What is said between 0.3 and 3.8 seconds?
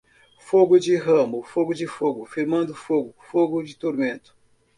Fogo de ramo, fogo de fogo; Firmando fogo, fogo de